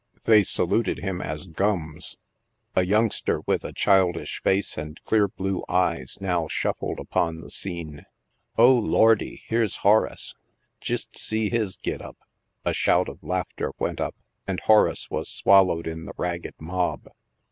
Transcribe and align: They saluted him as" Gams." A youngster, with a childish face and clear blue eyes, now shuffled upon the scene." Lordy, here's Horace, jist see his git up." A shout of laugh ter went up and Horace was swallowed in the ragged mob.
They 0.23 0.41
saluted 0.41 0.97
him 0.97 1.21
as" 1.21 1.45
Gams." 1.45 2.17
A 2.75 2.83
youngster, 2.83 3.41
with 3.45 3.63
a 3.63 3.71
childish 3.71 4.41
face 4.41 4.75
and 4.75 4.99
clear 5.03 5.27
blue 5.27 5.63
eyes, 5.69 6.17
now 6.19 6.47
shuffled 6.47 6.99
upon 6.99 7.41
the 7.41 7.51
scene." 7.51 8.07
Lordy, 8.57 9.43
here's 9.45 9.75
Horace, 9.85 10.33
jist 10.79 11.19
see 11.19 11.51
his 11.51 11.77
git 11.77 12.01
up." 12.01 12.17
A 12.65 12.73
shout 12.73 13.09
of 13.09 13.21
laugh 13.21 13.49
ter 13.55 13.73
went 13.77 14.01
up 14.01 14.15
and 14.47 14.59
Horace 14.61 15.11
was 15.11 15.29
swallowed 15.29 15.85
in 15.85 16.05
the 16.05 16.13
ragged 16.17 16.55
mob. 16.59 17.07